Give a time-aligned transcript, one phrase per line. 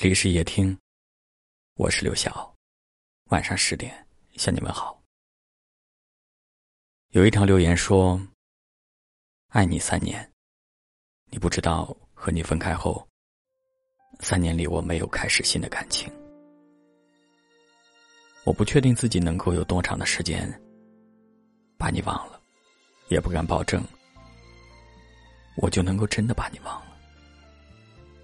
[0.00, 0.78] 这里是夜听，
[1.74, 2.54] 我是刘晓。
[3.30, 5.02] 晚上十点向你们好。
[7.08, 8.24] 有一条留言说
[9.50, 10.32] ：“爱你三年，
[11.30, 13.04] 你不知道和你分开后，
[14.20, 16.08] 三年里我没有开始新的感情。
[18.44, 20.48] 我不确定自己能够有多长的时间
[21.76, 22.40] 把你忘了，
[23.08, 23.82] 也不敢保证
[25.56, 26.96] 我就能够真的把你忘了。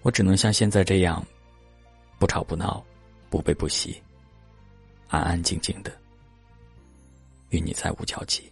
[0.00, 1.22] 我只能像现在这样。”
[2.18, 2.84] 不吵不闹，
[3.30, 4.02] 不悲不喜，
[5.06, 5.92] 安安静静的，
[7.50, 8.50] 与你再无交集。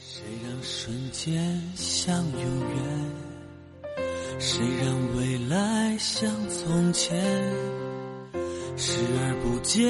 [0.00, 4.00] 谁让瞬间像永远？
[4.38, 7.18] 谁让未来像从前？
[8.76, 9.88] 视而不见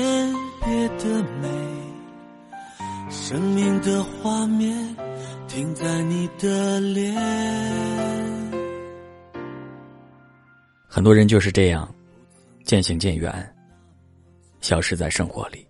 [0.62, 1.48] 别的美，
[3.10, 4.94] 生命的画面
[5.48, 7.14] 停在你的脸。
[10.86, 11.92] 很多人就是这样。
[12.64, 13.54] 渐行渐远，
[14.62, 15.68] 消失在生活里，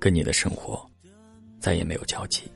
[0.00, 0.84] 跟你的生活
[1.60, 2.50] 再也没有交集。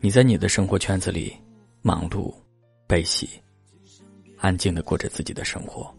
[0.00, 1.36] 你在你的生活圈子里
[1.82, 2.34] 忙碌、
[2.86, 3.28] 悲喜，
[4.38, 5.94] 安静的过着自己的生活，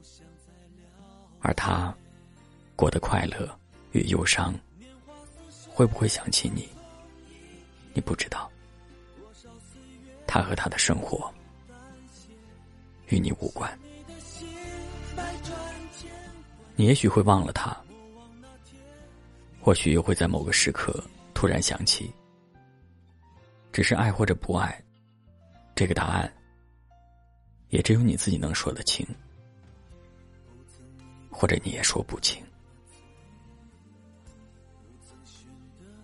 [1.39, 1.95] 而他
[2.75, 3.47] 过得快乐
[3.91, 4.59] 与忧伤，
[5.69, 6.67] 会不会想起你？
[7.93, 8.51] 你不知道，
[10.25, 11.31] 他和他的生活
[13.09, 13.71] 与你无关。
[16.81, 17.79] 你也许会忘了他，
[19.61, 20.99] 或许又会在某个时刻
[21.31, 22.11] 突然想起。
[23.71, 24.83] 只是爱或者不爱，
[25.75, 26.33] 这个答案
[27.69, 29.05] 也只有你自己能说得清，
[31.29, 32.43] 或者你也说不清。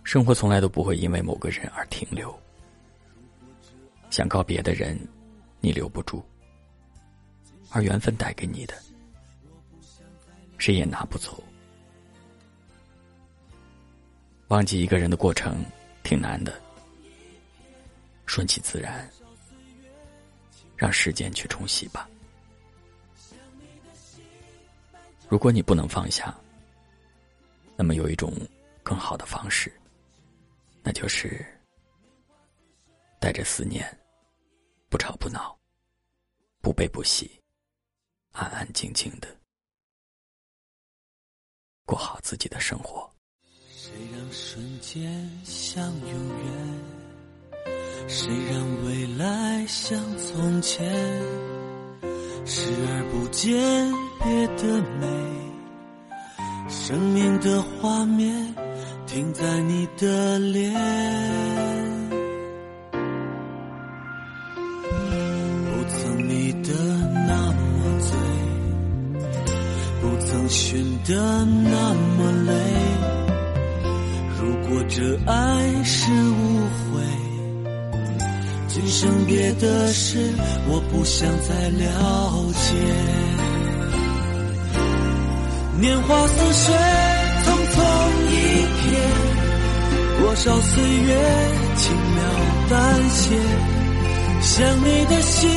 [0.03, 2.39] 生活从来都不会因为某个人而停留，
[4.11, 4.95] 想告别的人，
[5.59, 6.23] 你留不住，
[7.71, 8.75] 而缘分带给你的。
[10.57, 11.43] 谁也拿不走。
[14.47, 15.63] 忘记一个人的过程
[16.03, 16.61] 挺难的，
[18.25, 19.09] 顺其自然，
[20.75, 22.09] 让时间去冲洗吧。
[25.27, 26.33] 如果你不能放下，
[27.75, 28.33] 那么有一种
[28.83, 29.71] 更好的方式，
[30.81, 31.45] 那就是
[33.19, 33.85] 带着思念，
[34.89, 35.59] 不吵不闹，
[36.61, 37.39] 不悲不喜，
[38.31, 39.36] 安安静静的。
[41.87, 43.09] 过好自己的生活。
[43.77, 46.09] 谁让瞬间像永
[46.43, 46.53] 远？
[48.09, 50.85] 谁让未来像从前？
[52.45, 53.55] 视而不见
[54.21, 55.07] 别的美，
[56.69, 58.53] 生命的画面
[59.05, 60.73] 停在你的脸。
[70.49, 71.15] 寻得
[71.45, 72.53] 那么累，
[74.39, 74.77] 如果。
[74.89, 77.03] 这爱是误会，
[78.69, 80.33] 今生别的事
[80.69, 81.85] 我不想再了
[82.63, 82.73] 解。
[85.79, 86.73] 年华似水，
[87.43, 87.77] 匆匆
[88.31, 88.33] 一
[88.79, 88.95] 瞥，
[90.21, 91.09] 多少岁月
[91.75, 92.23] 轻描
[92.69, 92.75] 淡
[93.09, 93.35] 写，
[94.41, 95.49] 想你的心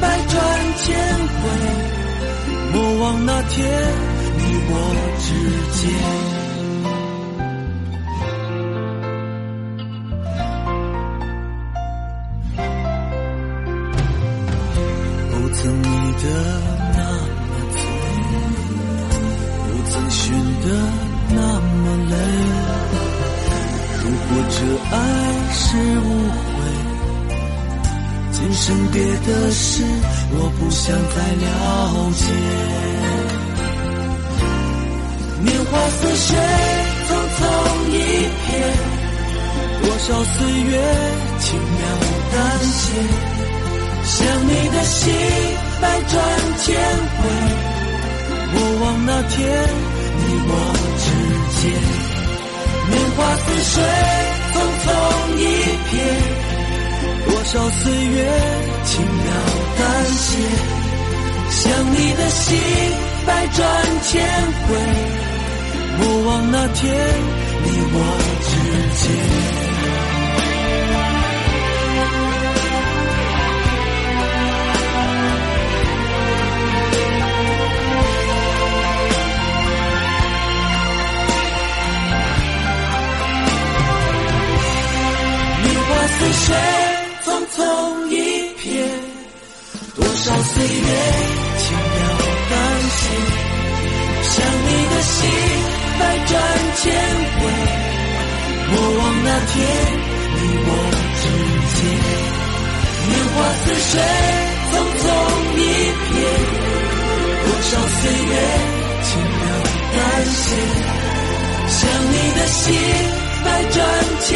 [0.00, 0.38] 百转
[0.78, 0.96] 千
[1.26, 1.42] 回，
[2.72, 3.58] 莫忘那天
[4.42, 4.72] 你我
[5.20, 5.28] 之
[5.76, 5.80] 间。
[15.30, 15.84] 不曾迷
[16.22, 16.24] 得
[16.96, 16.98] 那
[17.46, 17.78] 么醉，
[19.66, 20.18] 不曾寻
[20.62, 20.66] 得
[21.30, 22.14] 那么累。
[24.02, 24.56] 如果这
[24.90, 24.96] 爱
[25.52, 25.58] 是
[25.98, 26.08] 误
[26.38, 26.48] 会，
[28.32, 29.62] 今生别的事
[30.32, 30.80] 我不想
[31.14, 31.46] 再了
[32.14, 32.24] 解。
[35.42, 36.36] 年华似水，
[37.08, 37.40] 匆匆
[37.90, 37.94] 一
[38.46, 38.52] 瞥，
[39.82, 40.72] 多少岁月
[41.40, 41.82] 轻描
[42.32, 42.82] 淡写。
[44.04, 45.00] 想你的心
[45.80, 46.12] 百转
[46.58, 46.66] 千
[47.16, 47.20] 回，
[48.52, 49.38] 莫忘那天
[50.16, 50.52] 你我
[51.00, 51.04] 之
[51.60, 51.62] 间。
[52.90, 53.74] 年华似水，
[54.52, 54.54] 匆
[54.84, 54.86] 匆
[55.38, 55.40] 一
[55.90, 55.92] 瞥，
[57.26, 58.16] 多少岁月
[58.84, 59.26] 轻描
[59.78, 60.28] 淡写。
[61.50, 61.60] 想
[61.92, 62.46] 你的心
[63.26, 63.58] 百转
[64.02, 64.19] 千，
[66.52, 66.92] 那天
[67.62, 67.96] 你我
[68.42, 68.50] 之
[68.96, 69.06] 间
[85.62, 86.44] 樱花似雪
[87.24, 87.58] 匆匆
[88.08, 88.14] 一
[88.58, 88.64] 瞥
[89.94, 90.80] 多少岁月
[91.58, 91.98] 轻描
[92.50, 92.52] 淡
[92.90, 93.00] 写
[94.22, 94.34] 想
[94.66, 96.32] 你的心百转
[96.76, 96.82] 千
[97.36, 97.40] 回，
[98.70, 99.54] 莫忘那天
[100.34, 100.68] 你我
[101.20, 101.24] 之
[101.76, 101.80] 间，
[103.08, 103.92] 年华似水，
[104.70, 105.04] 匆匆
[105.56, 105.62] 一
[106.10, 106.16] 瞥，
[107.44, 107.70] 多少
[108.00, 108.34] 岁月
[109.04, 109.42] 轻描
[109.94, 110.48] 淡写，
[111.68, 111.78] 想
[112.10, 112.58] 你的心
[113.44, 113.76] 百转
[114.20, 114.28] 千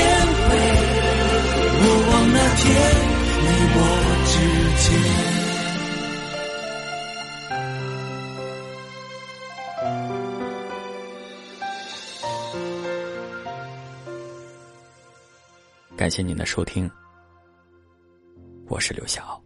[0.45, 0.49] 回，
[1.81, 2.63] 莫忘那天
[3.41, 3.45] 你
[3.75, 3.79] 我
[4.27, 4.33] 之
[4.85, 5.34] 间。
[15.97, 16.91] 感谢您的收听，
[18.67, 19.44] 我是刘晓。